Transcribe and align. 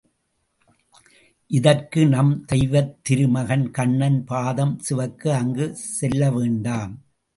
இதற்கு 1.51 2.05
நம் 2.07 2.31
தெய்வத்திரு 2.51 3.27
மகன் 3.27 3.71
கண்ணன் 3.71 4.19
பாதம் 4.23 4.75
சிவக்க 4.79 5.35
அங்குச் 5.35 5.83
செல்லவேண்டாம். 5.99 6.95